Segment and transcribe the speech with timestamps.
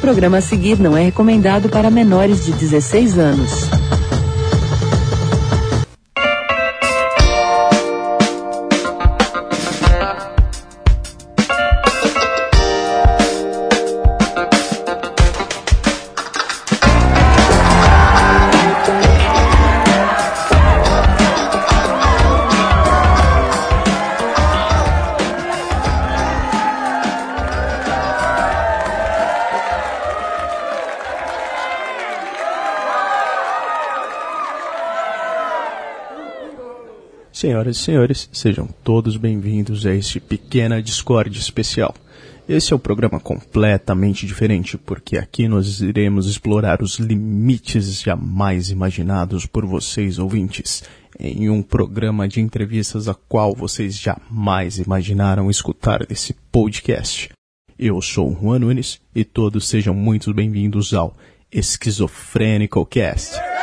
[0.00, 3.50] programa a seguir não é recomendado para menores de 16 anos.
[37.60, 41.94] Senhoras e senhores, sejam todos bem-vindos a este pequena Discord especial.
[42.48, 49.44] Esse é o programa completamente diferente, porque aqui nós iremos explorar os limites jamais imaginados
[49.44, 50.82] por vocês ouvintes,
[51.18, 57.28] em um programa de entrevistas a qual vocês jamais imaginaram escutar desse podcast.
[57.78, 61.14] Eu sou Juan Nunes e todos sejam muito bem-vindos ao
[61.52, 63.59] Esquizofrênico Cast.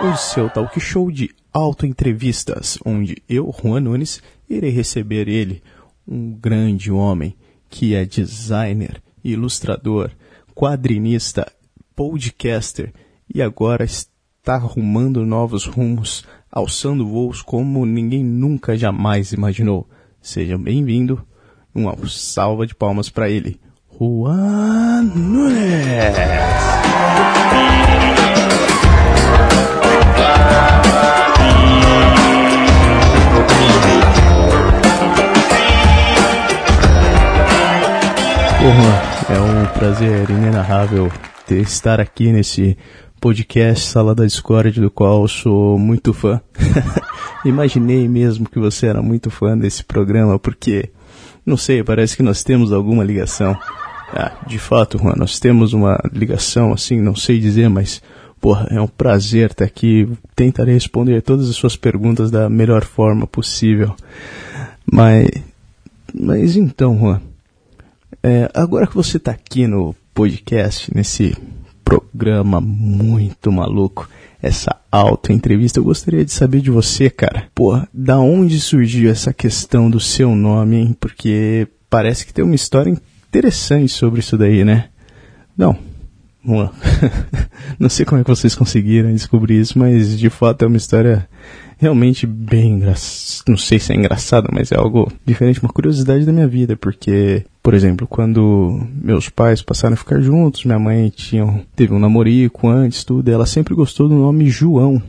[0.00, 5.62] O seu talk show de autoentrevistas, onde eu, Juan Nunes, irei receber ele,
[6.06, 7.34] um grande homem
[7.70, 10.10] que é designer, ilustrador,
[10.54, 11.50] quadrinista,
[11.94, 12.92] podcaster
[13.32, 19.88] e agora está arrumando novos rumos, alçando voos como ninguém nunca jamais imaginou.
[20.20, 21.26] Seja bem-vindo,
[21.74, 23.58] uma salva de palmas para ele,
[23.98, 26.16] Juan Nunes.
[38.66, 41.12] Porra, é um prazer inenarrável
[41.46, 42.76] ter, estar aqui nesse
[43.20, 46.40] podcast Sala da Discord, do qual sou muito fã.
[47.44, 50.90] Imaginei mesmo que você era muito fã desse programa, porque,
[51.44, 53.56] não sei, parece que nós temos alguma ligação.
[54.12, 58.02] Ah, de fato, Juan, nós temos uma ligação, assim, não sei dizer, mas,
[58.46, 60.08] porra, é um prazer estar aqui.
[60.36, 63.92] Tentarei responder todas as suas perguntas da melhor forma possível.
[64.88, 65.28] Mas,
[66.14, 67.20] mas então, Juan,
[68.22, 71.36] é, agora que você está aqui no podcast, nesse
[71.84, 74.08] programa muito maluco,
[74.40, 77.48] essa auto-entrevista, eu gostaria de saber de você, cara.
[77.52, 80.96] Pô, da onde surgiu essa questão do seu nome, hein?
[81.00, 82.96] Porque parece que tem uma história
[83.28, 84.88] interessante sobre isso daí, né?
[85.58, 85.76] Não,
[87.78, 91.28] não sei como é que vocês conseguiram descobrir isso, mas de fato é uma história
[91.78, 93.44] realmente bem engraçada.
[93.48, 97.44] Não sei se é engraçada, mas é algo diferente, uma curiosidade da minha vida, porque,
[97.62, 102.68] por exemplo, quando meus pais passaram a ficar juntos, minha mãe tinha, teve um namorico
[102.68, 105.02] antes, tudo, ela sempre gostou do nome João.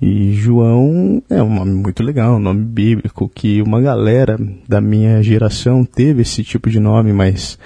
[0.00, 4.38] E João é um nome muito legal, um nome bíblico, que uma galera
[4.68, 7.58] da minha geração teve esse tipo de nome, mas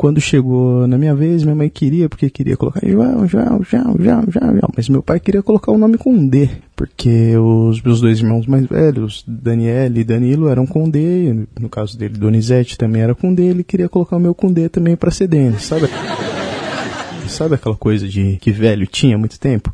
[0.00, 4.24] quando chegou na minha vez, minha mãe queria, porque queria colocar João, João, João, João,
[4.28, 4.70] João, João.
[4.74, 8.64] Mas meu pai queria colocar o nome com D, porque os meus dois irmãos mais
[8.64, 11.46] velhos, Daniel e Danilo, eram com D.
[11.60, 13.42] No caso dele, Donizete também era com D.
[13.42, 15.86] Ele queria colocar o meu com D também pra ser Denis, sabe?
[17.28, 19.70] Sabe aquela coisa de que velho tinha muito tempo?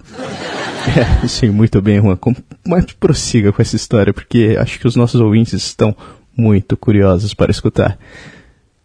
[1.22, 2.18] É, sim, muito bem, Juan.
[2.66, 5.94] Mas prossiga com essa história, porque acho que os nossos ouvintes estão
[6.36, 7.96] muito curiosos para escutar.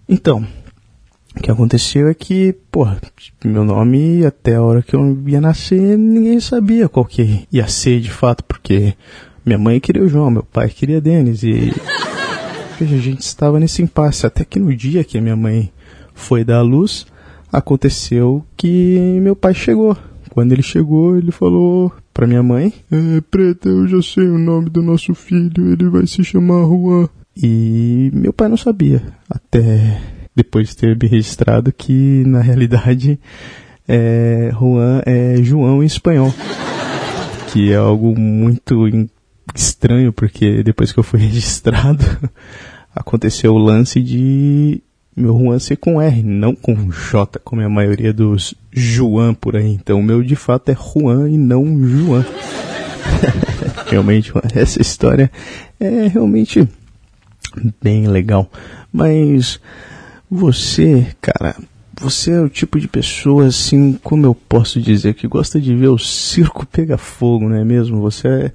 [0.08, 0.46] Então,
[1.36, 2.86] o que aconteceu é que, pô,
[3.44, 8.02] meu nome até a hora que eu ia nascer, ninguém sabia qual que ia ser
[8.02, 8.94] de fato, porque
[9.46, 11.74] minha mãe queria o João, meu pai queria Denis e
[12.80, 15.72] veja, a gente estava nesse impasse até que no dia que a minha mãe
[16.14, 17.06] foi dar a luz,
[17.52, 19.96] aconteceu que meu pai chegou.
[20.32, 24.70] Quando ele chegou, ele falou para minha mãe: é, "Preta, eu já sei o nome
[24.70, 27.10] do nosso filho, ele vai se chamar Juan".
[27.36, 30.02] E meu pai não sabia até
[30.36, 33.20] depois de ter me registrado que na realidade
[33.88, 36.34] é, Juan é João em espanhol.
[37.52, 38.88] Que é algo muito
[39.54, 42.06] estranho, porque depois que eu fui registrado,
[42.96, 44.82] aconteceu o lance de
[45.16, 49.58] meu Juan ser com R, não com J, como é a maioria dos João por
[49.58, 49.74] aí.
[49.74, 52.26] Então o meu de fato é Juan e não João.
[53.88, 55.30] realmente, essa história
[55.80, 56.68] é realmente
[57.84, 58.50] bem legal.
[58.92, 59.60] Mas
[60.32, 61.58] você, cara,
[62.00, 65.90] você é o tipo de pessoa, assim, como eu posso dizer, que gosta de ver
[65.90, 68.00] o circo pegar fogo, não é mesmo?
[68.00, 68.54] Você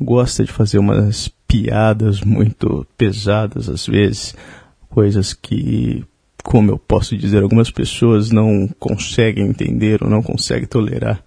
[0.00, 4.36] gosta de fazer umas piadas muito pesadas às vezes,
[4.88, 6.04] coisas que,
[6.44, 11.20] como eu posso dizer, algumas pessoas não conseguem entender ou não conseguem tolerar.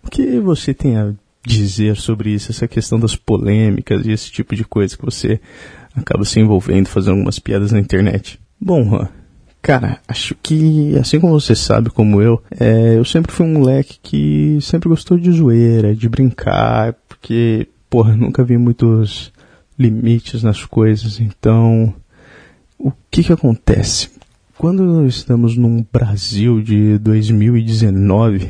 [0.00, 1.12] O que você tem a
[1.44, 5.40] dizer sobre isso, essa questão das polêmicas e esse tipo de coisa que você
[5.96, 8.38] acaba se envolvendo, fazendo algumas piadas na internet?
[8.60, 9.08] Bom,
[9.62, 13.98] Cara, acho que, assim como você sabe, como eu, é, eu sempre fui um moleque
[14.02, 19.32] que sempre gostou de zoeira, de brincar, porque, porra, nunca vi muitos
[19.78, 21.20] limites nas coisas.
[21.20, 21.94] Então,
[22.78, 24.10] o que que acontece?
[24.56, 28.48] Quando estamos num Brasil de 2019,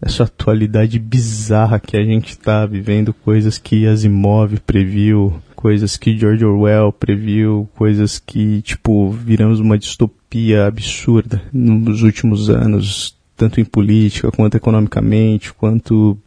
[0.00, 6.44] essa atualidade bizarra que a gente está vivendo, coisas que Asimov previu, coisas que George
[6.44, 14.32] Orwell previu, coisas que, tipo, viramos uma distopia absurda nos últimos anos, tanto em política,
[14.32, 16.18] quanto economicamente, quanto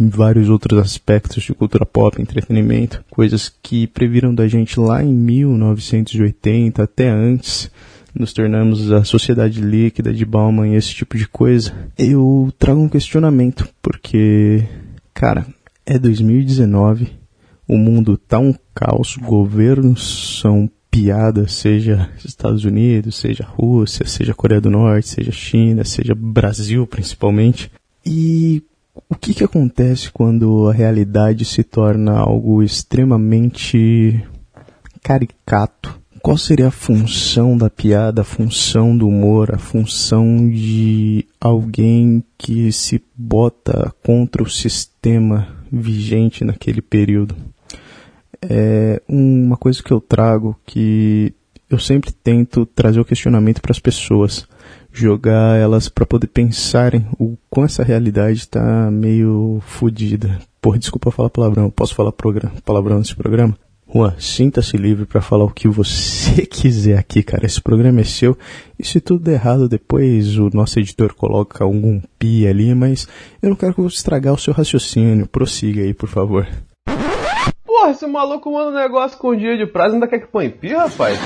[0.00, 5.12] em vários outros aspectos de cultura pop, entretenimento, coisas que previram da gente lá em
[5.12, 7.70] 1980 até antes,
[8.14, 11.74] nos tornamos a sociedade líquida de Bauman e esse tipo de coisa.
[11.98, 14.64] Eu trago um questionamento, porque,
[15.12, 15.46] cara,
[15.84, 17.20] é 2019
[17.72, 24.60] o mundo tá um caos, governos são piadas, seja Estados Unidos, seja Rússia, seja Coreia
[24.60, 27.72] do Norte, seja China, seja Brasil principalmente.
[28.04, 28.62] E
[29.08, 34.22] o que, que acontece quando a realidade se torna algo extremamente
[35.02, 35.98] caricato?
[36.20, 42.70] Qual seria a função da piada, a função do humor, a função de alguém que
[42.70, 47.34] se bota contra o sistema vigente naquele período?
[48.48, 51.34] É uma coisa que eu trago que
[51.70, 54.46] eu sempre tento trazer o questionamento para as pessoas,
[54.92, 60.38] jogar elas para poder pensarem o com essa realidade está meio fodida.
[60.60, 62.12] Porra, desculpa falar palavrão, posso falar
[62.64, 63.56] palavrão nesse programa?
[63.94, 67.44] Juan, sinta-se livre para falar o que você quiser aqui, cara.
[67.44, 68.36] Esse programa é seu.
[68.78, 73.06] E se tudo der errado, depois o nosso editor coloca algum pi ali, mas
[73.42, 75.26] eu não quero estragar o seu raciocínio.
[75.26, 76.46] Prossiga aí, por favor.
[77.82, 80.48] Porra, esse maluco manda um negócio com um dia de prazo ainda quer que põe
[80.48, 81.18] pi, rapaz?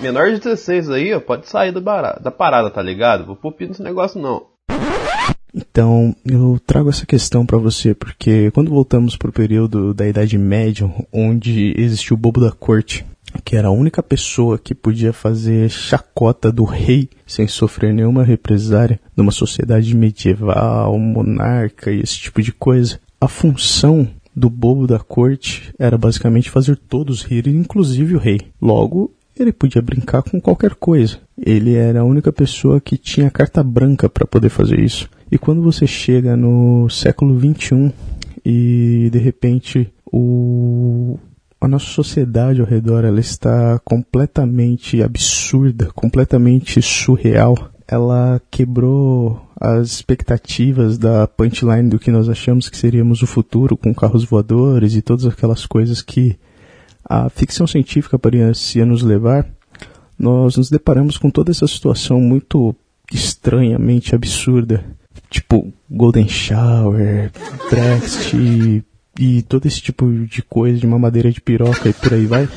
[0.00, 3.26] Menor de 16 aí, ó, pode sair da, barada, da parada, tá ligado?
[3.26, 4.46] Vou pôr pi nesse negócio não.
[5.52, 10.88] Então, eu trago essa questão para você porque quando voltamos pro período da Idade Média,
[11.12, 13.04] onde existiu o bobo da corte,
[13.44, 19.00] que era a única pessoa que podia fazer chacota do rei sem sofrer nenhuma represária
[19.16, 23.00] numa sociedade medieval, monarca e esse tipo de coisa.
[23.20, 28.40] A função do bobo da corte era basicamente fazer todos rirem, inclusive o rei.
[28.60, 31.18] Logo, ele podia brincar com qualquer coisa.
[31.38, 35.08] Ele era a única pessoa que tinha carta branca para poder fazer isso.
[35.30, 37.92] E quando você chega no século 21
[38.44, 41.18] e de repente o
[41.60, 47.70] a nossa sociedade ao redor ela está completamente absurda, completamente surreal.
[47.90, 53.92] Ela quebrou as expectativas da punchline do que nós achamos que seríamos o futuro com
[53.92, 56.38] carros voadores e todas aquelas coisas que
[57.04, 59.44] a ficção científica parecia nos levar,
[60.16, 62.76] nós nos deparamos com toda essa situação muito
[63.12, 64.84] estranhamente absurda,
[65.28, 67.32] tipo Golden Shower,
[67.68, 68.84] Brexit e,
[69.18, 72.48] e todo esse tipo de coisa de mamadeira de piroca e por aí vai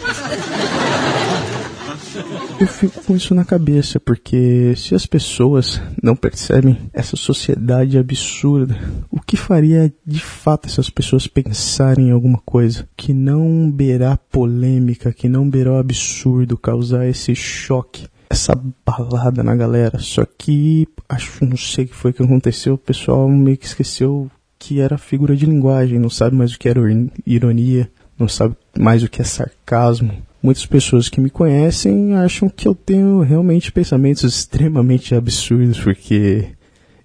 [2.59, 8.77] eu fico com isso na cabeça, porque se as pessoas não percebem essa sociedade absurda,
[9.09, 15.13] o que faria de fato essas pessoas pensarem em alguma coisa que não beirá polêmica,
[15.13, 18.07] que não beirá o absurdo, causar esse choque?
[18.29, 19.99] essa balada na galera.
[19.99, 24.29] Só que acho, não sei o que foi que aconteceu, o pessoal meio que esqueceu
[24.57, 26.81] que era figura de linguagem, não sabe mais o que era
[27.27, 32.67] ironia, não sabe mais o que é sarcasmo muitas pessoas que me conhecem acham que
[32.67, 36.49] eu tenho realmente pensamentos extremamente absurdos, porque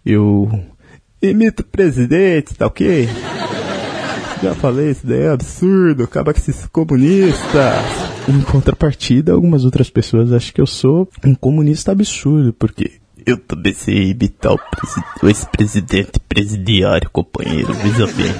[0.04, 0.50] eu
[1.22, 3.08] imito o presidente, tá ok?
[4.42, 8.08] Já falei, isso daí é absurdo, acaba com esses comunistas.
[8.28, 13.72] Em contrapartida, algumas outras pessoas acham que eu sou um comunista absurdo, porque eu também
[13.72, 18.32] sei imitar o ex-presidente presidiário, companheiro, veja bem.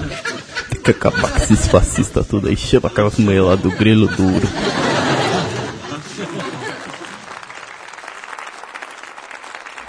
[1.37, 4.47] Esses fascistas tudo aí, chama aquelas mulheres lá do grelo duro.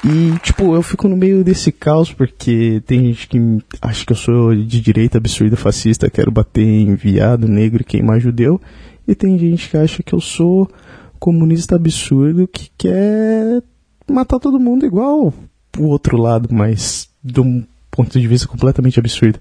[0.02, 3.38] E, tipo, eu fico no meio desse caos porque tem gente que
[3.82, 8.18] acha que eu sou de direita absurda fascista, quero bater em viado, negro e queimar
[8.18, 8.60] judeu.
[9.06, 10.70] E tem gente que acha que eu sou
[11.18, 13.62] comunista absurdo que quer
[14.10, 15.34] matar todo mundo igual
[15.78, 19.38] o outro lado, mas de um ponto de vista completamente absurdo.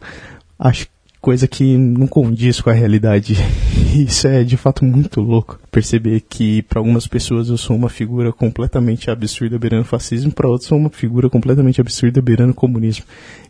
[0.58, 0.88] Acho
[1.22, 3.36] coisa que não condiz com a realidade.
[3.94, 5.60] Isso é de fato muito louco.
[5.72, 10.68] Perceber que para algumas pessoas eu sou uma figura completamente absurda beirando fascismo, para outras
[10.68, 13.06] sou uma figura completamente absurda beirando comunismo.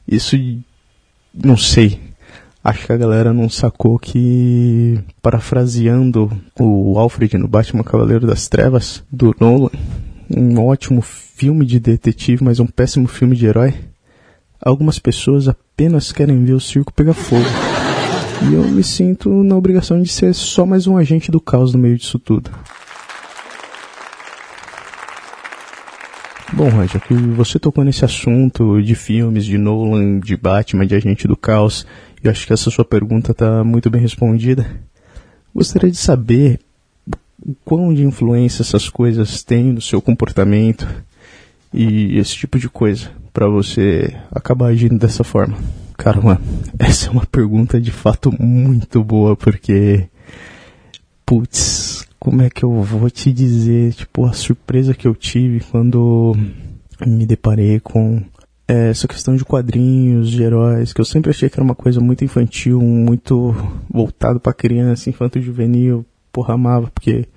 [0.07, 0.35] Isso
[1.33, 1.99] não sei.
[2.63, 9.01] Acho que a galera não sacou que, parafraseando o Alfred no Batman Cavaleiro das Trevas,
[9.09, 9.69] do Nolan,
[10.29, 13.73] um ótimo filme de detetive, mas um péssimo filme de herói,
[14.61, 17.45] algumas pessoas apenas querem ver o circo pegar fogo.
[18.49, 21.79] E eu me sinto na obrigação de ser só mais um agente do caos no
[21.79, 22.51] meio disso tudo.
[26.51, 31.27] Bom, já que você tocou nesse assunto de filmes, de Nolan, de Batman, de Agente
[31.27, 31.85] do Caos,
[32.23, 34.65] eu acho que essa sua pergunta está muito bem respondida.
[35.53, 36.59] Gostaria de saber
[37.39, 40.87] o quão de influência essas coisas têm no seu comportamento
[41.71, 45.57] e esse tipo de coisa para você acabar agindo dessa forma.
[45.97, 46.19] Cara,
[46.79, 50.07] essa é uma pergunta de fato muito boa porque
[51.25, 56.35] putz, como é que eu vou te dizer, tipo, a surpresa que eu tive quando
[57.05, 58.21] me deparei com
[58.67, 62.23] essa questão de quadrinhos, de heróis, que eu sempre achei que era uma coisa muito
[62.23, 63.55] infantil, muito
[63.89, 67.27] voltado para criança, infanto juvenil, porra, amava, porque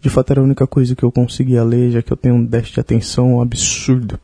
[0.00, 2.44] de fato era a única coisa que eu conseguia ler, já que eu tenho um
[2.44, 4.18] déficit de atenção absurdo.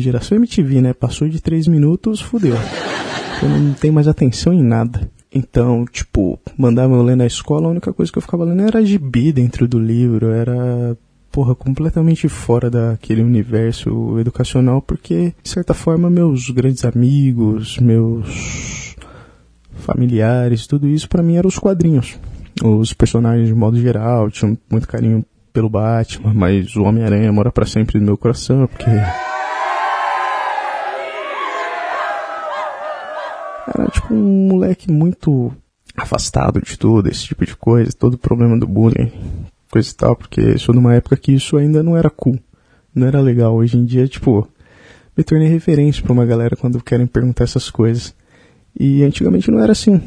[0.00, 0.92] Geração MTV, né?
[0.92, 2.56] Passou de 3 minutos, fudeu.
[3.42, 5.10] Eu não tenho mais atenção em nada.
[5.34, 8.84] Então, tipo, mandava eu ler na escola, a única coisa que eu ficava lendo era
[8.84, 10.96] gibi dentro do livro, era,
[11.30, 18.94] porra, completamente fora daquele universo educacional, porque, de certa forma, meus grandes amigos, meus
[19.76, 22.18] familiares, tudo isso para mim eram os quadrinhos.
[22.62, 27.66] Os personagens de modo geral, tinham muito carinho pelo Batman, mas o Homem-Aranha mora para
[27.66, 28.90] sempre no meu coração, porque
[33.74, 35.52] Era tipo um moleque muito
[35.96, 39.12] afastado de tudo, esse tipo de coisa, todo o problema do bullying,
[39.70, 42.38] coisa e tal, porque sou numa época que isso ainda não era cool,
[42.94, 43.54] não era legal.
[43.54, 44.46] Hoje em dia, tipo,
[45.16, 48.14] me tornei referência para uma galera quando querem perguntar essas coisas.
[48.78, 50.00] E antigamente não era assim.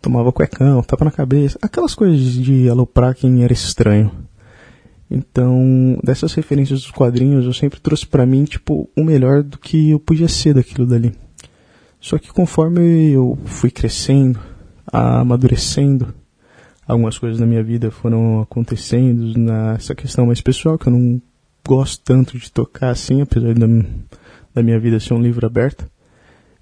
[0.00, 4.12] Tomava cuecão, tapa na cabeça, aquelas coisas de aloprar quem era estranho.
[5.10, 9.90] Então, dessas referências dos quadrinhos, eu sempre trouxe para mim, tipo, o melhor do que
[9.90, 11.12] eu podia ser daquilo dali.
[12.06, 14.38] Só que conforme eu fui crescendo,
[14.86, 16.14] amadurecendo,
[16.86, 21.20] algumas coisas na minha vida foram acontecendo nessa questão mais pessoal, que eu não
[21.66, 23.66] gosto tanto de tocar assim, apesar da,
[24.54, 25.84] da minha vida ser um livro aberto.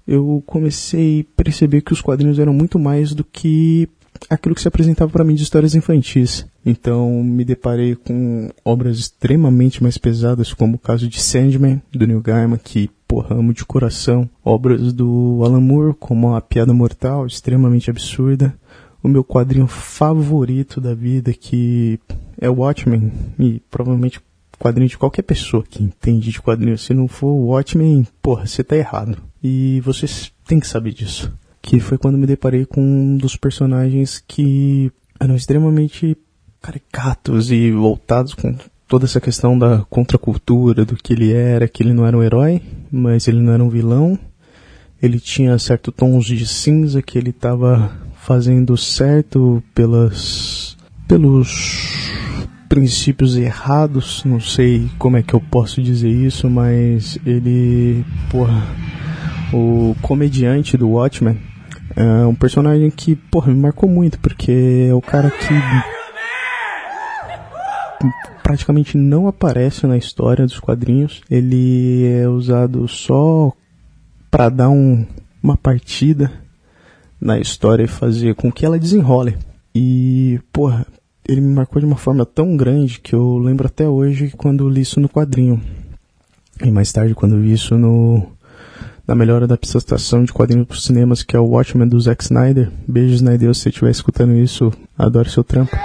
[0.07, 3.87] Eu comecei a perceber que os quadrinhos eram muito mais do que
[4.29, 6.45] aquilo que se apresentava para mim de histórias infantis.
[6.65, 12.21] Então me deparei com obras extremamente mais pesadas, como o caso de Sandman, do Neil
[12.21, 14.29] Gaiman, que porra, de coração.
[14.43, 18.53] Obras do Alan Moore, como A Piada Mortal, extremamente absurda.
[19.03, 21.99] O meu quadrinho favorito da vida, que
[22.41, 24.19] é o Watchmen, e provavelmente
[24.57, 26.77] quadrinho de qualquer pessoa que entende de quadrinho.
[26.77, 29.17] Se não for o Watchmen, porra, você tá errado.
[29.43, 31.31] E vocês têm que saber disso.
[31.65, 36.15] Que foi quando me deparei com um dos personagens que eram extremamente
[36.61, 38.55] caricatos e voltados com
[38.87, 42.61] toda essa questão da contracultura, do que ele era, que ele não era um herói,
[42.91, 44.17] mas ele não era um vilão.
[45.01, 47.91] Ele tinha certo tons de cinza que ele estava
[48.21, 52.11] fazendo certo pelas pelos
[52.69, 58.63] princípios errados, não sei como é que eu posso dizer isso, mas ele, porra,
[59.51, 61.37] o comediante do Watchmen
[61.95, 65.53] é um personagem que, porra, me marcou muito, porque é o cara que
[68.43, 71.21] praticamente não aparece na história dos quadrinhos.
[71.29, 73.53] Ele é usado só
[74.29, 75.05] para dar um,
[75.41, 76.31] uma partida
[77.19, 79.37] na história e fazer com que ela desenrole.
[79.73, 80.85] E, porra,
[81.27, 84.81] ele me marcou de uma forma tão grande que eu lembro até hoje quando li
[84.81, 85.61] isso no quadrinho.
[86.63, 88.34] E mais tarde quando vi isso no
[89.07, 92.71] na melhor adaptação de quadrinhos para os cinemas, que é o Watchmen do Zack Snyder.
[92.87, 95.75] Beijo, Snyder, se você estiver escutando isso, adoro seu trampo.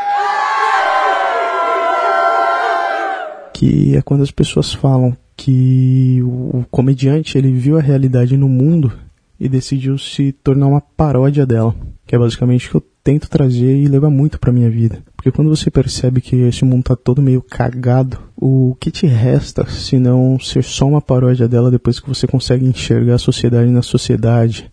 [3.60, 8.90] que é quando as pessoas falam que o comediante ele viu a realidade no mundo
[9.38, 11.74] e decidiu se tornar uma paródia dela,
[12.06, 15.02] que é basicamente o que eu tento trazer e levar muito para minha vida.
[15.16, 19.68] Porque quando você percebe que esse mundo tá todo meio cagado, o que te resta
[19.68, 23.82] se não ser só uma paródia dela depois que você consegue enxergar a sociedade na
[23.82, 24.70] sociedade,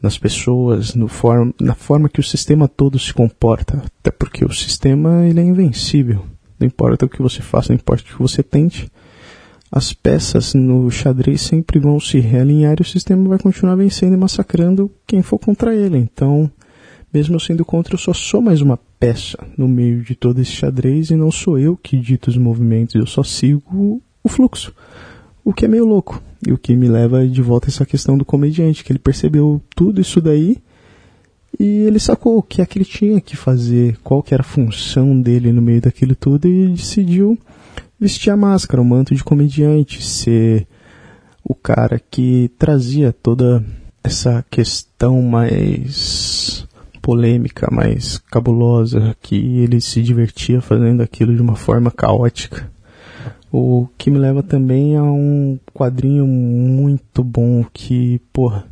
[0.00, 4.52] nas pessoas, no form na forma que o sistema todo se comporta, até porque o
[4.52, 6.24] sistema ele é invencível.
[6.58, 8.90] Não importa o que você faça, não importa o que você tente,
[9.70, 14.18] as peças no xadrez sempre vão se realinhar e o sistema vai continuar vencendo e
[14.18, 15.96] massacrando quem for contra ele.
[15.96, 16.50] Então,
[17.12, 20.52] mesmo eu sendo contra, eu só sou mais uma peça no meio de todo esse
[20.52, 24.74] xadrez e não sou eu que dito os movimentos, eu só sigo o fluxo.
[25.44, 26.22] O que é meio louco.
[26.46, 29.60] E o que me leva de volta a essa questão do comediante, que ele percebeu
[29.74, 30.58] tudo isso daí
[31.58, 34.44] e ele sacou o que é que ele tinha que fazer, qual que era a
[34.44, 37.38] função dele no meio daquilo tudo e decidiu
[38.00, 40.66] vestir a máscara, o manto de comediante, ser
[41.44, 43.64] o cara que trazia toda
[44.02, 46.61] essa questão mais
[47.02, 52.70] polêmica, mais cabulosa, que ele se divertia fazendo aquilo de uma forma caótica.
[53.50, 58.64] O que me leva também a um quadrinho muito bom que, porra,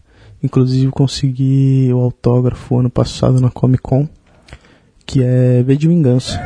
[0.43, 4.09] inclusive consegui o autógrafo ano passado na Comic Con,
[5.05, 6.41] que é V de Vingança.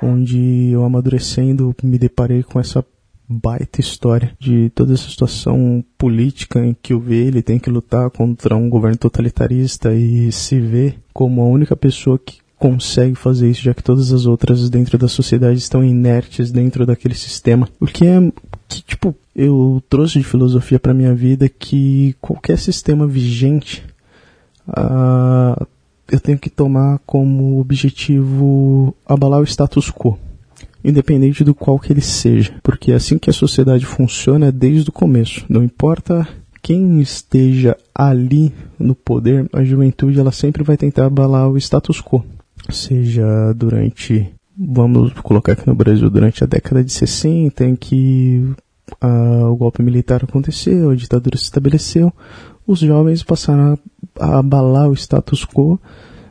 [0.00, 2.84] Onde eu amadurecendo me deparei com essa
[3.28, 8.10] baita história de toda essa situação política em que o V ele tem que lutar
[8.10, 13.62] contra um governo totalitarista e se vê como a única pessoa que consegue fazer isso,
[13.62, 17.68] já que todas as outras dentro da sociedade estão inertes dentro daquele sistema.
[17.78, 18.18] O que é
[18.68, 23.84] que tipo eu trouxe de filosofia para minha vida que qualquer sistema vigente
[24.68, 25.66] uh,
[26.10, 30.18] eu tenho que tomar como objetivo abalar o status quo
[30.86, 34.92] independente do qual que ele seja, porque é assim que a sociedade funciona desde o
[34.92, 35.44] começo.
[35.48, 36.26] Não importa
[36.62, 42.24] quem esteja ali no poder, a juventude ela sempre vai tentar abalar o status quo,
[42.70, 48.44] seja durante, vamos colocar aqui no Brasil, durante a década de 60, em que
[49.02, 52.12] uh, o golpe militar aconteceu, a ditadura se estabeleceu,
[52.66, 53.78] os jovens passaram
[54.18, 55.80] a, a abalar o status quo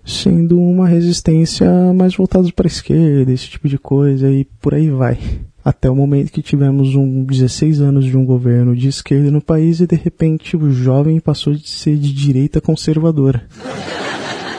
[0.06, 4.90] sendo uma resistência mais voltada para a esquerda, esse tipo de coisa, e por aí
[4.90, 5.18] vai.
[5.64, 9.80] Até o momento que tivemos um 16 anos de um governo de esquerda no país
[9.80, 13.48] e de repente o jovem passou de ser de direita conservadora.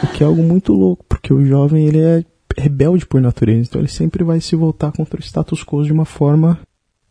[0.03, 2.25] O que é algo muito louco, porque o jovem ele é
[2.59, 6.05] rebelde por natureza, então ele sempre vai se voltar contra o status quo de uma
[6.05, 6.59] forma,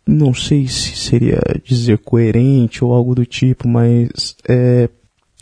[0.06, 4.90] não sei se seria dizer coerente ou algo do tipo, mas é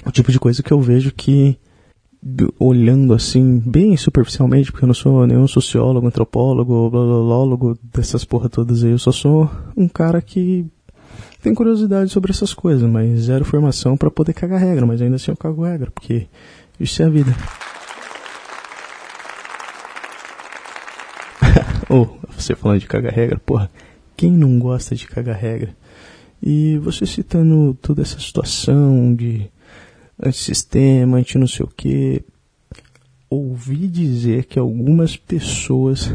[0.05, 1.57] o tipo de coisa que eu vejo que
[2.59, 8.83] olhando assim, bem superficialmente, porque eu não sou nenhum sociólogo, antropólogo, blolólogo, dessas porra todas
[8.83, 8.91] aí.
[8.91, 10.65] Eu só sou um cara que
[11.41, 15.31] tem curiosidade sobre essas coisas, mas zero formação para poder cagar regra, mas ainda assim
[15.31, 16.27] eu cago regra, porque
[16.79, 17.35] isso é a vida.
[21.89, 23.69] Ou, oh, você falando de cagar regra, porra,
[24.15, 25.75] quem não gosta de cagar regra?
[26.41, 29.51] E você citando toda essa situação de
[30.21, 32.23] antissistema, anti não sei o que.
[33.29, 36.13] Ouvi dizer que algumas pessoas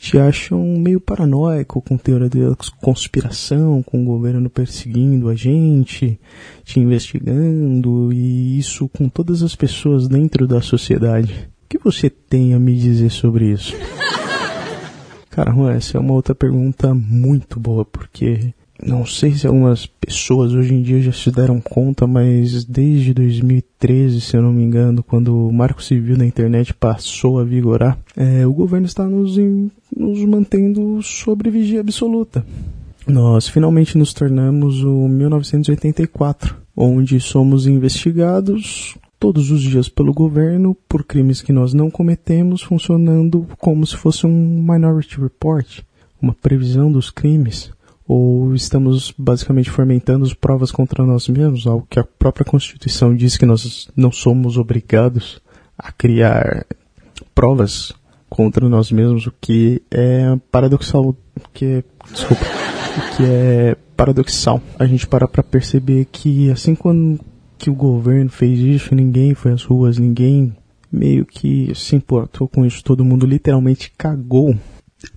[0.00, 6.18] te acham meio paranoico com teoria da conspiração, com o governo perseguindo a gente,
[6.64, 11.50] te investigando, e isso com todas as pessoas dentro da sociedade.
[11.64, 13.76] O que você tem a me dizer sobre isso?
[15.28, 20.74] Cara, essa é uma outra pergunta muito boa, porque não sei se algumas pessoas hoje
[20.74, 25.48] em dia já se deram conta, mas desde 2013, se eu não me engano, quando
[25.48, 30.24] o marco civil da internet passou a vigorar, é, o governo está nos, em, nos
[30.24, 32.44] mantendo sobre vigia absoluta.
[33.06, 41.04] Nós finalmente nos tornamos o 1984, onde somos investigados todos os dias pelo governo por
[41.04, 45.80] crimes que nós não cometemos, funcionando como se fosse um Minority Report,
[46.22, 47.70] uma previsão dos crimes
[48.12, 53.46] ou estamos basicamente fomentando provas contra nós mesmos, algo que a própria Constituição diz que
[53.46, 55.40] nós não somos obrigados
[55.78, 56.66] a criar
[57.32, 57.92] provas
[58.28, 61.14] contra nós mesmos, o que é paradoxal,
[61.54, 64.60] que é, desculpa, o que é paradoxal.
[64.76, 67.20] A gente para para perceber que assim quando
[67.56, 70.52] que o governo fez isso, ninguém foi às ruas, ninguém
[70.90, 74.52] meio que se importou com isso, todo mundo literalmente cagou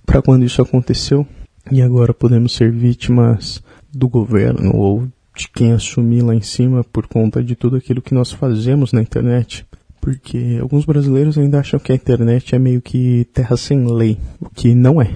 [0.06, 1.26] para quando isso aconteceu
[1.70, 7.06] e agora podemos ser vítimas do governo ou de quem assumir lá em cima por
[7.06, 9.66] conta de tudo aquilo que nós fazemos na internet.
[10.00, 14.50] Porque alguns brasileiros ainda acham que a internet é meio que terra sem lei, o
[14.50, 15.10] que não é.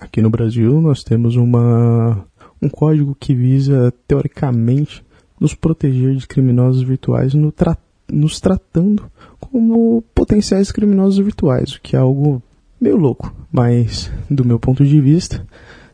[0.00, 2.24] Aqui no Brasil nós temos uma
[2.60, 5.04] um código que visa teoricamente
[5.38, 7.76] nos proteger de criminosos virtuais no tra
[8.10, 12.42] nos tratando como potenciais criminosos virtuais, o que é algo
[12.80, 15.44] meio louco, mas do meu ponto de vista,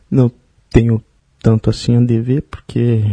[0.09, 0.31] não
[0.69, 1.01] tenho
[1.41, 3.03] tanto assim a dever, porque,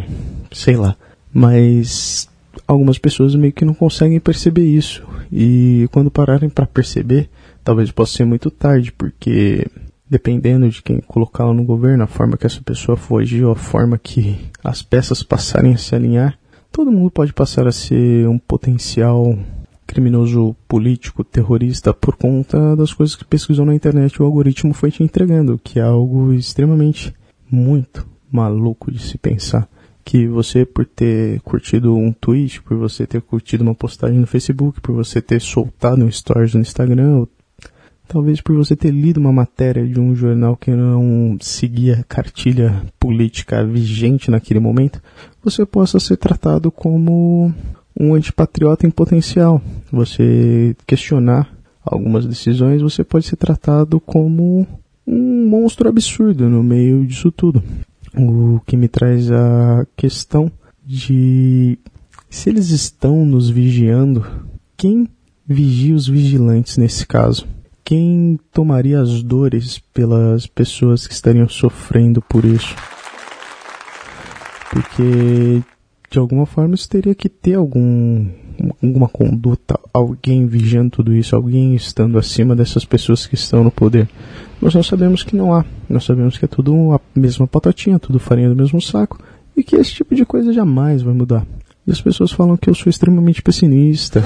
[0.53, 0.97] sei lá,
[1.33, 2.29] mas
[2.67, 5.07] algumas pessoas meio que não conseguem perceber isso.
[5.31, 7.29] E quando pararem para perceber,
[7.63, 9.67] talvez possa ser muito tarde, porque
[10.09, 13.99] dependendo de quem colocá-la no governo, a forma que essa pessoa for agir, a forma
[13.99, 16.39] que as peças passarem a se alinhar,
[16.71, 19.37] todo mundo pode passar a ser um potencial
[19.87, 25.03] criminoso político, terrorista, por conta das coisas que pesquisou na internet o algoritmo foi te
[25.03, 27.15] entregando, que é algo extremamente
[27.51, 29.69] muito maluco de se pensar.
[30.05, 34.81] Que você, por ter curtido um tweet, por você ter curtido uma postagem no Facebook,
[34.81, 37.27] por você ter soltado um stories no Instagram,
[38.07, 42.83] talvez por você ter lido uma matéria de um jornal que não seguia a cartilha
[43.01, 45.03] política vigente naquele momento,
[45.43, 47.53] você possa ser tratado como
[47.99, 49.61] um antipatriota em potencial.
[49.91, 51.51] Você questionar
[51.85, 54.67] algumas decisões, você pode ser tratado como
[55.07, 57.63] um monstro absurdo no meio disso tudo.
[58.17, 60.51] O que me traz a questão
[60.85, 61.79] de
[62.29, 64.27] se eles estão nos vigiando,
[64.77, 65.09] quem
[65.47, 67.47] vigia os vigilantes nesse caso?
[67.85, 72.75] Quem tomaria as dores pelas pessoas que estariam sofrendo por isso?
[74.71, 75.63] Porque
[76.17, 78.27] de alguma forma isso teria que ter algum
[78.83, 84.09] alguma conduta, alguém vigiando tudo isso, alguém estando acima dessas pessoas que estão no poder.
[84.59, 85.63] Nós não sabemos que não há.
[85.87, 89.23] Nós sabemos que é tudo a mesma patatinha, tudo farinha do mesmo saco,
[89.55, 91.47] e que esse tipo de coisa jamais vai mudar.
[91.87, 94.25] E as pessoas falam que eu sou extremamente pessimista,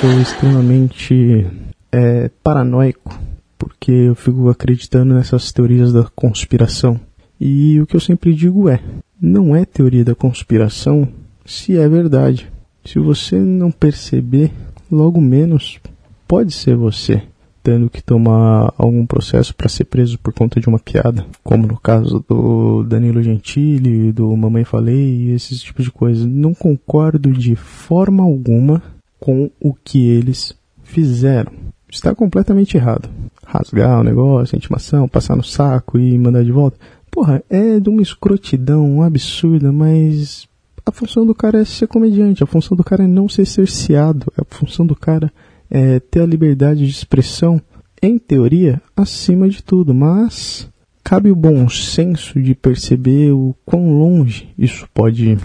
[0.00, 1.46] sou extremamente
[1.92, 3.16] é, paranoico,
[3.56, 6.98] porque eu fico acreditando nessas teorias da conspiração.
[7.40, 8.80] E o que eu sempre digo é:
[9.20, 11.08] não é teoria da conspiração
[11.48, 12.52] se é verdade.
[12.84, 14.52] Se você não perceber,
[14.90, 15.80] logo menos
[16.26, 17.22] pode ser você
[17.62, 21.78] tendo que tomar algum processo para ser preso por conta de uma piada, como no
[21.78, 26.24] caso do Danilo Gentili, do Mamãe Falei, esses tipos de coisas.
[26.24, 28.82] Não concordo de forma alguma
[29.20, 31.52] com o que eles fizeram.
[31.90, 33.08] Está completamente errado.
[33.44, 36.78] Rasgar o negócio, intimação, passar no saco e mandar de volta.
[37.10, 40.48] Porra, é de uma escrotidão absurda, mas
[40.88, 44.32] a função do cara é ser comediante, a função do cara é não ser cerceado,
[44.38, 45.30] a função do cara
[45.70, 47.60] é ter a liberdade de expressão,
[48.00, 50.68] em teoria, acima de tudo, mas
[51.04, 55.38] cabe o bom senso de perceber o quão longe isso pode ir.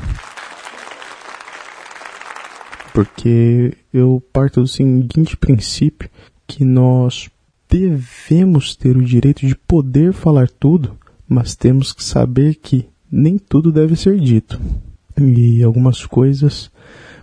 [2.94, 6.10] Porque eu parto do seguinte princípio,
[6.48, 7.30] que nós
[7.68, 10.96] devemos ter o direito de poder falar tudo,
[11.28, 14.62] mas temos que saber que nem tudo deve ser dito.
[15.20, 16.72] E algumas coisas,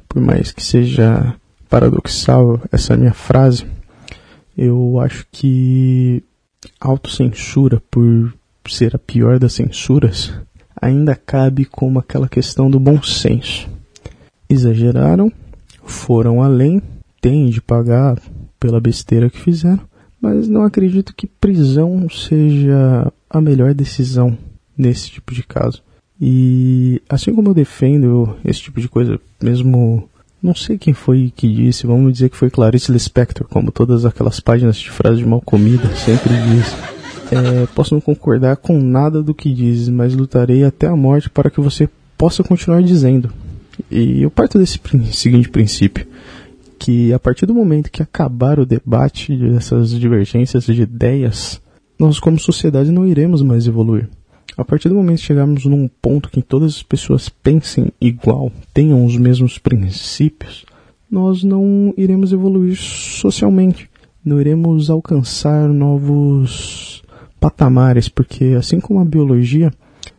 [0.09, 1.35] por mais que seja
[1.69, 3.67] paradoxal essa minha frase,
[4.57, 6.23] eu acho que
[6.81, 8.35] autocensura, por
[8.69, 10.33] ser a pior das censuras,
[10.81, 13.69] ainda cabe como aquela questão do bom senso.
[14.49, 15.33] Exageraram,
[15.83, 16.83] foram além,
[17.21, 18.21] têm de pagar
[18.59, 19.81] pela besteira que fizeram,
[20.21, 24.37] mas não acredito que prisão seja a melhor decisão
[24.77, 25.83] nesse tipo de caso.
[26.21, 30.09] E assim como eu defendo esse tipo de coisa, mesmo
[30.43, 34.41] não sei quem foi que disse, vamos dizer que foi Clarice Lispector, como todas aquelas
[34.41, 36.77] páginas de frases de mal comida sempre diz.
[37.33, 41.51] É, posso não concordar com nada do que diz, mas lutarei até a morte para
[41.51, 43.33] que você possa continuar dizendo.
[43.91, 44.81] E eu parto desse
[45.13, 46.07] seguinte princípio,
[46.79, 51.61] que a partir do momento que acabar o debate dessas divergências de ideias,
[51.99, 54.09] nós como sociedade não iremos mais evoluir.
[54.57, 59.05] A partir do momento que chegarmos num ponto que todas as pessoas pensem igual, tenham
[59.05, 60.65] os mesmos princípios,
[61.11, 63.91] nós não iremos evoluir socialmente,
[64.25, 67.03] não iremos alcançar novos
[67.41, 69.73] patamares, porque assim como a biologia,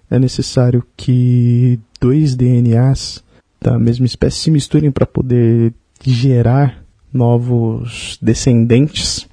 [0.10, 3.24] é necessário que dois DNAs
[3.62, 9.30] da mesma espécie se misturem para poder gerar novos descendentes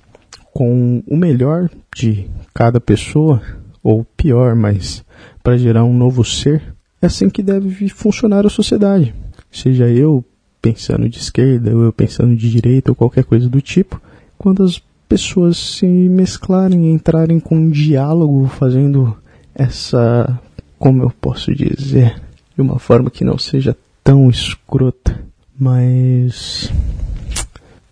[0.53, 3.43] com o melhor de cada pessoa
[3.83, 5.05] ou pior, mas
[5.43, 6.63] para gerar um novo ser,
[7.01, 9.15] é assim que deve funcionar a sociedade.
[9.51, 10.25] Seja eu
[10.61, 14.01] pensando de esquerda, ou eu pensando de direita, ou qualquer coisa do tipo,
[14.37, 19.17] quando as pessoas se mesclarem, entrarem com um diálogo, fazendo
[19.55, 20.39] essa,
[20.79, 22.21] como eu posso dizer,
[22.55, 25.19] de uma forma que não seja tão escrota,
[25.59, 26.71] mas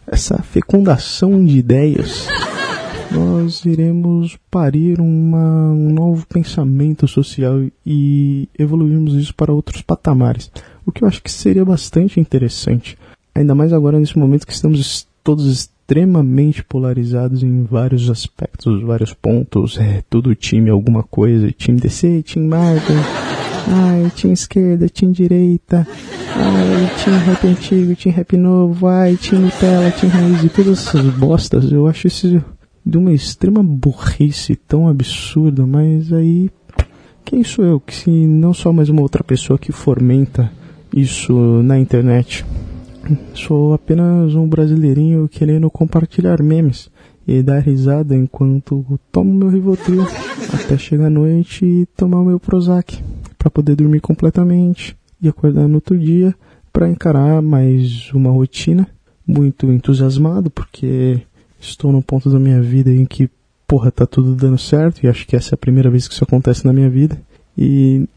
[0.07, 2.29] essa fecundação de ideias
[3.11, 10.51] nós iremos parir uma, um novo pensamento social e evoluirmos isso para outros patamares.
[10.85, 12.99] O que eu acho que seria bastante interessante.
[13.35, 19.79] Ainda mais agora nesse momento que estamos todos extremamente polarizados em vários aspectos, vários pontos.
[19.79, 21.51] É tudo time alguma coisa.
[21.53, 22.97] Time DC, time Marvel.
[23.69, 25.87] Ai, time esquerda, time direita.
[26.35, 28.87] Ai, time rap antigo, time rap novo.
[28.87, 30.45] Ai, time Nutella, time raiz.
[30.45, 31.71] E todas essas bostas.
[31.71, 32.45] Eu acho isso
[32.87, 36.49] de uma extrema burrice tão absurda, mas aí
[37.25, 40.53] quem sou eu que se não sou mais uma outra pessoa que fomenta
[40.95, 42.47] isso na internet?
[43.35, 46.89] Sou apenas um brasileirinho querendo compartilhar memes
[47.27, 50.07] e dar risada enquanto tomo meu Rivotril
[50.55, 53.03] até chegar à noite e tomar o meu Prozac
[53.37, 56.33] para poder dormir completamente e acordar no outro dia
[56.73, 58.87] para encarar mais uma rotina
[59.27, 61.21] muito entusiasmado porque
[61.61, 63.31] estou num ponto da minha vida em que,
[63.67, 66.25] porra, tá tudo dando certo, e acho que essa é a primeira vez que isso
[66.25, 67.21] acontece na minha vida.
[67.57, 68.09] E,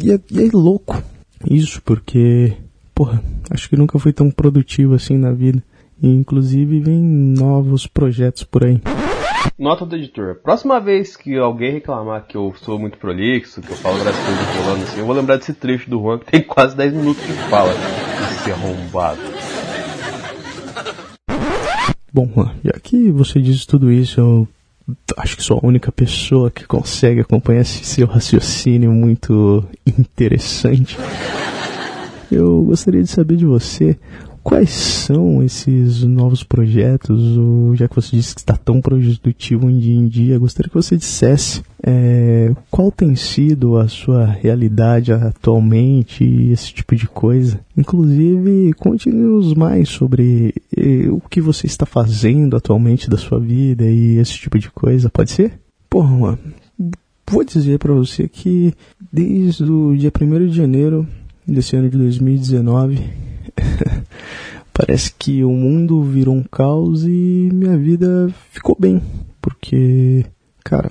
[0.00, 1.02] e, é, e é louco
[1.50, 2.52] isso, porque,
[2.94, 5.62] porra, acho que nunca fui tão produtivo assim na vida.
[6.02, 8.80] E inclusive vem novos projetos por aí.
[9.58, 10.34] Nota do editor.
[10.42, 14.56] Próxima vez que alguém reclamar que eu sou muito prolixo, que eu falo várias coisas
[14.56, 17.32] rolando assim, eu vou lembrar desse trecho do Juan que tem quase 10 minutos de
[17.48, 17.72] fala.
[18.32, 19.20] Esse arrombado.
[22.16, 24.48] Bom, Juan, já que você diz tudo isso, eu
[25.18, 30.96] acho que sou a única pessoa que consegue acompanhar esse seu raciocínio muito interessante.
[32.32, 33.98] Eu gostaria de saber de você
[34.46, 37.36] Quais são esses novos projetos?
[37.36, 40.76] Ou, já que você disse que está tão produtivo um dia em dia, gostaria que
[40.76, 47.58] você dissesse é, qual tem sido a sua realidade atualmente, esse tipo de coisa.
[47.76, 50.54] Inclusive, conte-nos mais sobre
[51.10, 55.32] o que você está fazendo atualmente da sua vida e esse tipo de coisa, pode
[55.32, 55.58] ser?
[55.90, 56.38] Porra,
[57.28, 58.72] vou dizer para você que
[59.12, 61.04] desde o dia 1 de janeiro
[61.44, 63.26] desse ano de 2019
[64.76, 69.00] Parece que o mundo virou um caos e minha vida ficou bem.
[69.40, 70.26] Porque,
[70.62, 70.90] cara,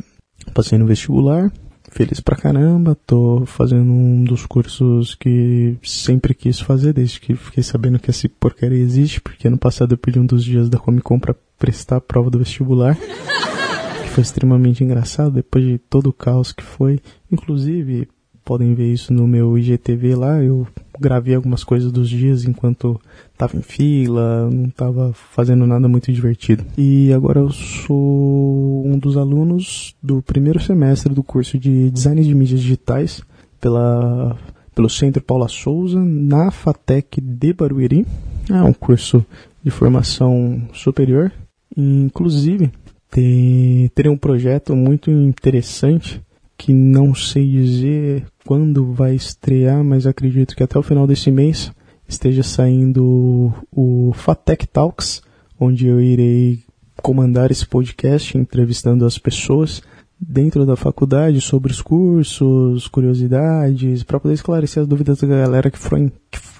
[0.55, 1.53] passei no vestibular,
[1.91, 7.61] feliz pra caramba, tô fazendo um dos cursos que sempre quis fazer, desde que fiquei
[7.61, 11.03] sabendo que essa porcaria existe, porque ano passado eu pedi um dos dias da Comic
[11.03, 12.97] Con pra prestar a prova do vestibular.
[12.97, 16.99] que foi extremamente engraçado, depois de todo o caos que foi.
[17.31, 18.07] Inclusive,
[18.43, 20.41] podem ver isso no meu IGTV lá.
[20.41, 20.67] Eu
[20.99, 22.99] gravei algumas coisas dos dias enquanto
[23.31, 26.63] estava em fila, não estava fazendo nada muito divertido.
[26.77, 32.35] E agora eu sou um dos alunos do primeiro semestre do curso de Design de
[32.35, 33.21] Mídias Digitais
[33.59, 34.37] pela,
[34.73, 38.05] pelo Centro Paula Souza, na FATEC de Barueri.
[38.49, 39.25] É um curso
[39.63, 41.31] de formação superior.
[41.75, 42.71] Inclusive,
[43.09, 46.21] tem, um projeto muito interessante
[46.57, 51.71] que não sei dizer quando vai estrear, mas acredito que até o final desse mês
[52.07, 55.21] esteja saindo o Fatec Talks,
[55.59, 56.63] onde eu irei
[57.01, 59.81] comandar esse podcast entrevistando as pessoas
[60.19, 65.77] dentro da faculdade sobre os cursos, curiosidades, para poder esclarecer as dúvidas da galera que,
[65.77, 65.99] for,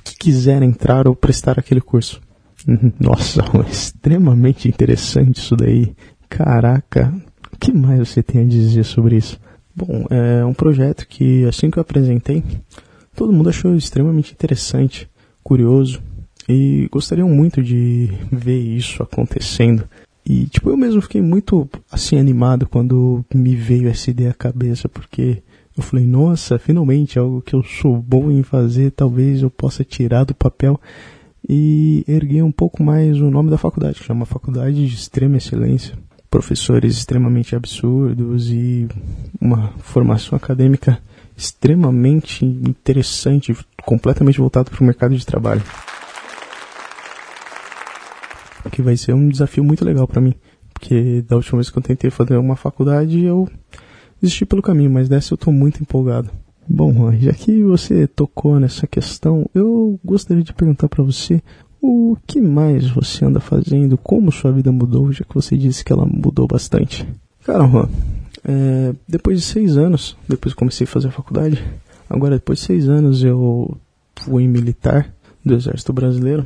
[0.04, 2.20] que quiser entrar ou prestar aquele curso.
[3.00, 5.96] Nossa, extremamente interessante isso daí.
[6.28, 7.14] Caraca,
[7.54, 9.40] o que mais você tem a dizer sobre isso?
[9.76, 12.42] Bom, é um projeto que assim que eu apresentei,
[13.14, 15.10] todo mundo achou extremamente interessante,
[15.44, 16.02] curioso
[16.48, 19.84] e gostariam muito de ver isso acontecendo.
[20.26, 24.88] E tipo, eu mesmo fiquei muito assim animado quando me veio essa ideia à cabeça,
[24.88, 25.44] porque
[25.76, 30.24] eu falei, nossa, finalmente algo que eu sou bom em fazer, talvez eu possa tirar
[30.24, 30.80] do papel
[31.48, 35.36] e erguer um pouco mais o nome da faculdade, que é uma faculdade de extrema
[35.36, 35.96] excelência
[36.36, 38.90] professores extremamente absurdos e
[39.40, 41.00] uma formação acadêmica
[41.38, 45.64] extremamente interessante, completamente voltado para o mercado de trabalho.
[48.70, 50.34] Que vai ser um desafio muito legal para mim,
[50.74, 53.48] porque da última vez que eu tentei fazer uma faculdade eu
[54.22, 56.30] desisti pelo caminho, mas dessa eu estou muito empolgado.
[56.68, 61.42] Bom, já que você tocou nessa questão, eu gostaria de perguntar para você
[61.88, 63.96] o que mais você anda fazendo?
[63.96, 67.08] Como sua vida mudou, já que você disse que ela mudou bastante?
[67.46, 67.88] Cara, Juan,
[68.44, 71.64] é, depois de seis anos, depois que comecei a fazer a faculdade,
[72.10, 73.78] agora depois de seis anos eu
[74.16, 75.14] fui militar
[75.46, 76.44] do Exército Brasileiro,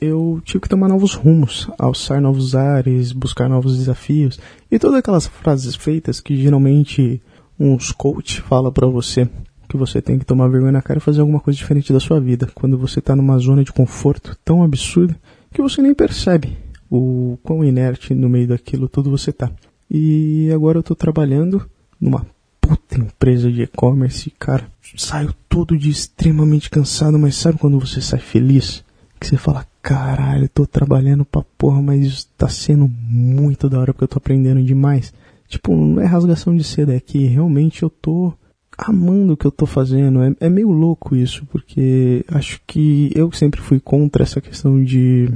[0.00, 5.28] eu tive que tomar novos rumos, alçar novos ares, buscar novos desafios e todas aquelas
[5.28, 7.22] frases feitas que geralmente
[7.58, 9.28] uns coach fala para você
[9.70, 12.20] que você tem que tomar vergonha na cara e fazer alguma coisa diferente da sua
[12.20, 12.50] vida.
[12.54, 15.16] Quando você está numa zona de conforto tão absurda
[15.52, 16.58] que você nem percebe
[16.90, 19.50] o quão inerte no meio daquilo tudo você tá.
[19.88, 21.64] E agora eu estou trabalhando
[22.00, 22.26] numa
[22.60, 28.18] puta empresa de e-commerce, cara, saio todo dia extremamente cansado, mas sabe quando você sai
[28.20, 28.84] feliz?
[29.18, 33.92] Que você fala, caralho, eu tô trabalhando pra porra, mas tá sendo muito da hora
[33.92, 35.12] porque eu tô aprendendo demais.
[35.48, 38.32] Tipo, não é rasgação de seda, é que realmente eu tô
[38.80, 40.22] amando o que eu tô fazendo.
[40.22, 45.28] É, é meio louco isso, porque acho que eu sempre fui contra essa questão de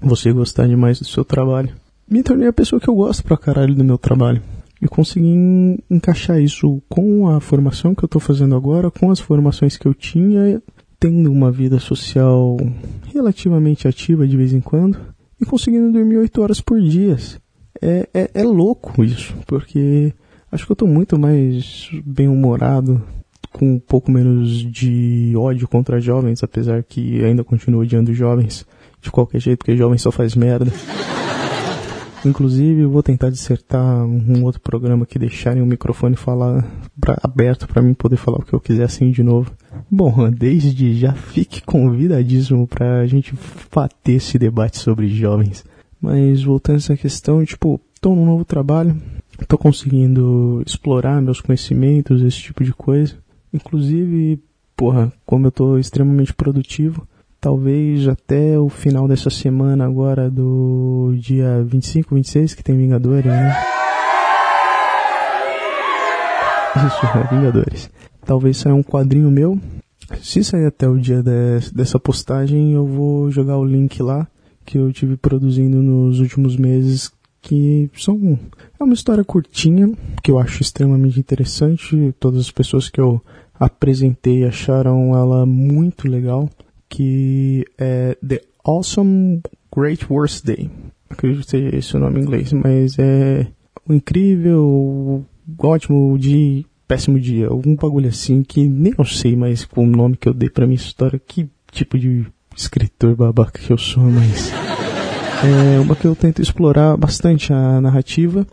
[0.00, 1.70] você gostar demais do seu trabalho.
[2.08, 4.42] Me tornei a pessoa que eu gosto pra caralho do meu trabalho.
[4.82, 9.76] E consegui encaixar isso com a formação que eu tô fazendo agora, com as formações
[9.76, 10.62] que eu tinha,
[10.98, 12.56] tendo uma vida social
[13.12, 14.98] relativamente ativa de vez em quando,
[15.40, 17.16] e conseguindo dormir 8 horas por dia.
[17.80, 20.12] É, é, é louco isso, porque
[20.52, 23.00] Acho que eu tô muito mais bem-humorado,
[23.52, 28.66] com um pouco menos de ódio contra jovens, apesar que ainda continuo odiando jovens
[29.00, 30.66] de qualquer jeito, porque jovem só faz merda.
[32.24, 36.66] Inclusive, eu vou tentar dissertar um outro programa que deixarem o microfone falar
[37.00, 39.50] pra, aberto para mim poder falar o que eu quiser assim de novo.
[39.90, 43.34] Bom, desde já fique convidadíssimo pra gente
[43.74, 45.64] bater esse debate sobre jovens.
[46.00, 49.00] Mas voltando a essa questão, tipo, tô num novo trabalho,
[49.46, 53.16] tô conseguindo explorar meus conhecimentos, esse tipo de coisa.
[53.52, 54.42] Inclusive,
[54.76, 57.06] porra, como eu tô extremamente produtivo,
[57.40, 63.56] talvez até o final dessa semana agora do dia 25, 26, que tem Vingadores, né?
[66.76, 67.90] Isso, é Vingadores.
[68.24, 69.58] Talvez saia um quadrinho meu.
[70.22, 74.26] Se sair até o dia de, dessa postagem, eu vou jogar o link lá
[74.64, 77.10] que eu tive produzindo nos últimos meses,
[77.42, 78.38] que são
[78.78, 79.90] é uma história curtinha
[80.22, 82.14] que eu acho extremamente interessante.
[82.18, 83.22] Todas as pessoas que eu
[83.58, 86.48] apresentei acharam ela muito legal
[86.88, 89.40] que é The Awesome
[89.74, 90.68] Great Worst Day.
[91.08, 93.46] Acredito que seja esse o nome em inglês, mas é
[93.88, 95.24] o incrível,
[95.58, 100.16] ótimo dia, péssimo dia, algum bagulho assim que nem eu sei mais com o nome
[100.16, 102.26] que eu dei pra minha história, que tipo de
[102.56, 104.52] escritor babaca que eu sou, mas
[105.44, 108.46] é uma que eu tento explorar bastante a narrativa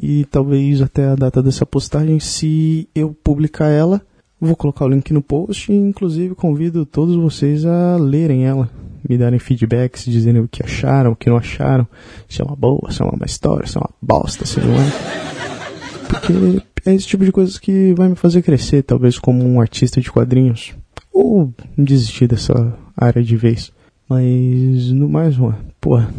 [0.00, 4.00] e talvez até a data dessa postagem, se eu publicar ela,
[4.44, 8.68] Vou colocar o link no post e, inclusive, convido todos vocês a lerem ela,
[9.08, 11.86] me darem feedbacks, dizendo o que acharam, o que não acharam,
[12.28, 14.90] se é uma boa, se é uma história, se é uma bosta, se não é.
[16.08, 16.32] Porque
[16.84, 20.10] é esse tipo de coisa que vai me fazer crescer, talvez como um artista de
[20.10, 20.74] quadrinhos.
[21.12, 23.72] Ou desistir dessa área de vez.
[24.12, 26.12] Mas, no mais, uma, porra,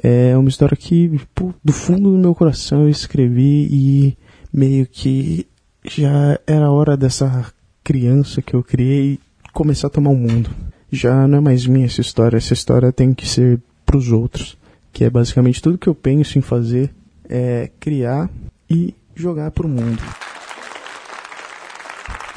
[0.00, 1.20] é uma história que,
[1.64, 4.18] do fundo do meu coração, eu escrevi e
[4.52, 5.44] meio que
[5.84, 9.18] já era hora dessa criança que eu criei
[9.52, 10.50] começar a tomar o mundo.
[10.92, 14.56] Já não é mais minha essa história, essa história tem que ser para os outros,
[14.92, 16.94] que é basicamente tudo que eu penso em fazer
[17.28, 18.30] é criar
[18.70, 20.00] e jogar para o mundo.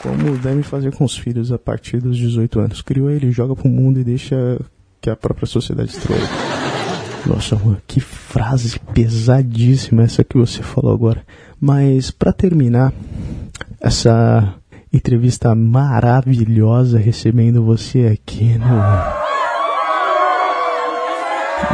[0.03, 2.81] Como deve fazer com os filhos a partir dos 18 anos.
[2.81, 4.59] Criou ele, joga para o mundo e deixa
[4.99, 6.17] que a própria sociedade destrua.
[7.25, 11.23] Nossa, que frase pesadíssima essa que você falou agora.
[11.59, 12.93] Mas para terminar
[13.79, 14.55] essa
[14.91, 19.23] entrevista maravilhosa recebendo você aqui no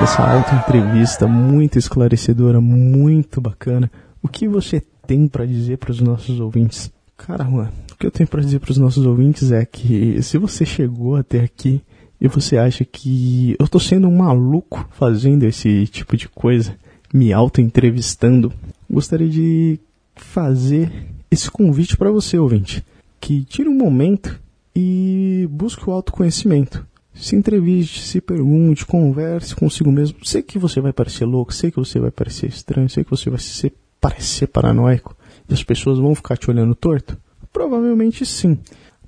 [0.03, 3.91] essa alta entrevista muito esclarecedora, muito bacana.
[4.21, 6.91] O que você tem para dizer para os nossos ouvintes?
[7.17, 7.67] Cara, o
[7.99, 11.41] que eu tenho para dizer para os nossos ouvintes é que se você chegou até
[11.41, 11.81] aqui
[12.19, 16.77] e você acha que eu tô sendo um maluco fazendo esse tipo de coisa,
[17.13, 18.53] me auto-entrevistando,
[18.89, 19.77] gostaria de
[20.15, 20.89] fazer
[21.29, 22.85] esse convite para você, ouvinte,
[23.19, 24.39] que tire um momento
[24.73, 26.87] e busque o autoconhecimento.
[27.13, 30.25] Se entreviste, se pergunte, converse consigo mesmo.
[30.25, 33.29] Sei que você vai parecer louco, sei que você vai parecer estranho, sei que você
[33.29, 35.17] vai ser, parecer paranoico
[35.49, 37.17] e as pessoas vão ficar te olhando torto.
[37.51, 38.57] Provavelmente sim.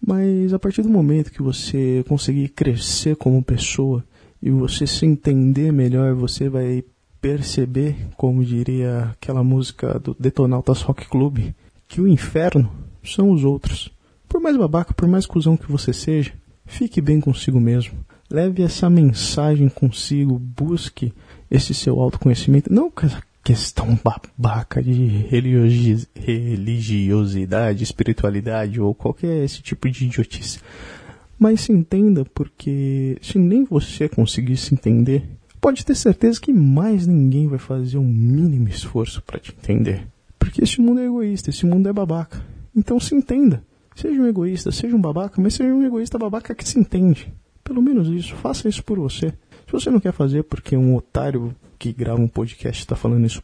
[0.06, 4.04] Mas a partir do momento que você conseguir crescer como pessoa
[4.42, 6.84] e você se entender melhor, você vai
[7.22, 11.54] perceber, como diria aquela música do Detonautas Rock Club,
[11.88, 12.72] que o inferno
[13.04, 13.92] são os outros.
[14.28, 16.34] Por mais babaca, por mais cuzão que você seja,
[16.66, 17.94] fique bem consigo mesmo.
[18.30, 21.14] Leve essa mensagem consigo, busque
[21.50, 22.74] esse seu autoconhecimento.
[22.74, 22.90] Não
[23.44, 24.94] questão babaca de
[25.30, 30.60] religiosidade, espiritualidade ou qualquer esse tipo de idiotice.
[31.40, 35.24] Mas se entenda, porque se nem você conseguir se entender,
[35.60, 40.08] pode ter certeza que mais ninguém vai fazer um mínimo esforço para te entender.
[40.38, 42.46] Porque esse mundo é egoísta, esse mundo é babaca.
[42.76, 43.64] Então se entenda.
[43.96, 47.34] Seja um egoísta, seja um babaca, mas seja um egoísta babaca que se entende.
[47.64, 49.30] Pelo menos isso, faça isso por você.
[49.66, 53.42] Se você não quer fazer porque um otário que grava um podcast está falando isso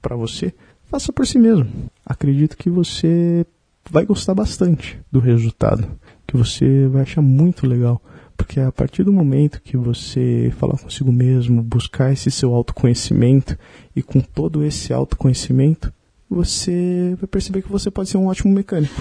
[0.00, 0.54] para você,
[0.86, 1.68] faça por si mesmo.
[2.04, 3.44] Acredito que você
[3.90, 5.86] vai gostar bastante do resultado,
[6.26, 8.00] que você vai achar muito legal.
[8.38, 13.58] Porque a partir do momento que você falar consigo mesmo, buscar esse seu autoconhecimento,
[13.94, 15.92] e com todo esse autoconhecimento,
[16.30, 18.94] você vai perceber que você pode ser um ótimo mecânico.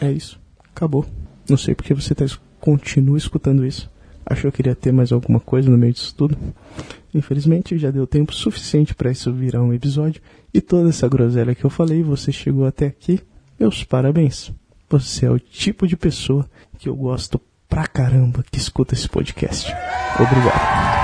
[0.00, 0.40] É isso.
[0.74, 1.04] Acabou.
[1.46, 2.24] Não sei porque você tá,
[2.58, 3.92] continua escutando isso.
[4.26, 6.36] Achou que queria ter mais alguma coisa no meio disso tudo.
[7.14, 10.20] Infelizmente, já deu tempo suficiente para isso virar um episódio.
[10.52, 13.20] E toda essa groselha que eu falei, você chegou até aqui.
[13.58, 14.52] Meus parabéns.
[14.88, 16.48] Você é o tipo de pessoa
[16.78, 19.72] que eu gosto pra caramba que escuta esse podcast.
[20.18, 21.03] Obrigado.